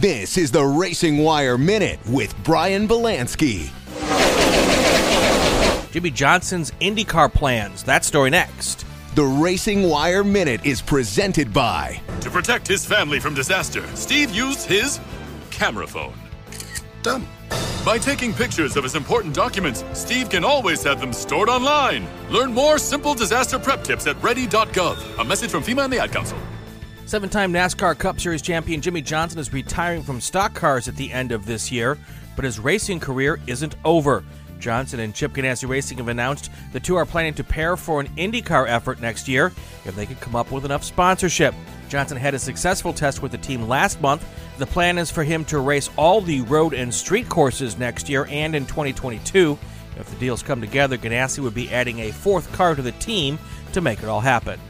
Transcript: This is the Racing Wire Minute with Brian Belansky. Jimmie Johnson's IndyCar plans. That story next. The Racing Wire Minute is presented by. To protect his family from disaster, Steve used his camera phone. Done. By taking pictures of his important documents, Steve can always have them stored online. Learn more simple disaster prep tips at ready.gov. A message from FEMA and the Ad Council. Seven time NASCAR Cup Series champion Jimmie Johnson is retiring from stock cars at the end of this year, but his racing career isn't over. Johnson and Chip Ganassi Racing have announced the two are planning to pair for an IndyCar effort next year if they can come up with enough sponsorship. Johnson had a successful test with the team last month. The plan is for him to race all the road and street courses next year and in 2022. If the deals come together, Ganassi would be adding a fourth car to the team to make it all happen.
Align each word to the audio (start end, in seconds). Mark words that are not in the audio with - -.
This 0.00 0.38
is 0.38 0.50
the 0.50 0.64
Racing 0.64 1.18
Wire 1.18 1.58
Minute 1.58 2.00
with 2.08 2.34
Brian 2.42 2.88
Belansky. 2.88 3.70
Jimmie 5.92 6.10
Johnson's 6.10 6.70
IndyCar 6.80 7.30
plans. 7.30 7.82
That 7.82 8.06
story 8.06 8.30
next. 8.30 8.86
The 9.14 9.24
Racing 9.24 9.82
Wire 9.82 10.24
Minute 10.24 10.64
is 10.64 10.80
presented 10.80 11.52
by. 11.52 12.00
To 12.22 12.30
protect 12.30 12.66
his 12.66 12.86
family 12.86 13.20
from 13.20 13.34
disaster, 13.34 13.86
Steve 13.94 14.30
used 14.34 14.66
his 14.66 14.98
camera 15.50 15.86
phone. 15.86 16.14
Done. 17.02 17.28
By 17.84 17.98
taking 17.98 18.32
pictures 18.32 18.78
of 18.78 18.84
his 18.84 18.94
important 18.94 19.34
documents, 19.34 19.84
Steve 19.92 20.30
can 20.30 20.44
always 20.44 20.82
have 20.82 20.98
them 20.98 21.12
stored 21.12 21.50
online. 21.50 22.06
Learn 22.30 22.54
more 22.54 22.78
simple 22.78 23.12
disaster 23.12 23.58
prep 23.58 23.84
tips 23.84 24.06
at 24.06 24.16
ready.gov. 24.22 25.18
A 25.18 25.24
message 25.26 25.50
from 25.50 25.62
FEMA 25.62 25.84
and 25.84 25.92
the 25.92 25.98
Ad 25.98 26.10
Council. 26.10 26.38
Seven 27.10 27.28
time 27.28 27.52
NASCAR 27.52 27.98
Cup 27.98 28.20
Series 28.20 28.40
champion 28.40 28.80
Jimmie 28.80 29.02
Johnson 29.02 29.40
is 29.40 29.52
retiring 29.52 30.04
from 30.04 30.20
stock 30.20 30.54
cars 30.54 30.86
at 30.86 30.94
the 30.94 31.12
end 31.12 31.32
of 31.32 31.44
this 31.44 31.72
year, 31.72 31.98
but 32.36 32.44
his 32.44 32.60
racing 32.60 33.00
career 33.00 33.40
isn't 33.48 33.74
over. 33.84 34.22
Johnson 34.60 35.00
and 35.00 35.12
Chip 35.12 35.32
Ganassi 35.32 35.68
Racing 35.68 35.98
have 35.98 36.06
announced 36.06 36.52
the 36.72 36.78
two 36.78 36.94
are 36.94 37.04
planning 37.04 37.34
to 37.34 37.42
pair 37.42 37.76
for 37.76 38.00
an 38.00 38.06
IndyCar 38.10 38.68
effort 38.68 39.00
next 39.00 39.26
year 39.26 39.46
if 39.84 39.96
they 39.96 40.06
can 40.06 40.14
come 40.18 40.36
up 40.36 40.52
with 40.52 40.64
enough 40.64 40.84
sponsorship. 40.84 41.52
Johnson 41.88 42.16
had 42.16 42.34
a 42.34 42.38
successful 42.38 42.92
test 42.92 43.22
with 43.22 43.32
the 43.32 43.38
team 43.38 43.66
last 43.66 44.00
month. 44.00 44.24
The 44.58 44.66
plan 44.66 44.96
is 44.96 45.10
for 45.10 45.24
him 45.24 45.44
to 45.46 45.58
race 45.58 45.90
all 45.96 46.20
the 46.20 46.42
road 46.42 46.74
and 46.74 46.94
street 46.94 47.28
courses 47.28 47.76
next 47.76 48.08
year 48.08 48.28
and 48.30 48.54
in 48.54 48.66
2022. 48.66 49.58
If 49.98 50.08
the 50.08 50.16
deals 50.20 50.44
come 50.44 50.60
together, 50.60 50.96
Ganassi 50.96 51.40
would 51.40 51.54
be 51.54 51.72
adding 51.72 51.98
a 51.98 52.12
fourth 52.12 52.52
car 52.52 52.76
to 52.76 52.82
the 52.82 52.92
team 52.92 53.36
to 53.72 53.80
make 53.80 54.00
it 54.00 54.08
all 54.08 54.20
happen. 54.20 54.60